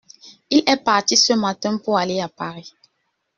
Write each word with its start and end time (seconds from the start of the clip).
Il 0.49 0.63
est 0.67 0.83
parti 0.83 1.15
ce 1.15 1.33
matin 1.33 1.77
pour 1.77 1.95
aller 1.99 2.21
à 2.21 2.27
Paris. 2.27 2.73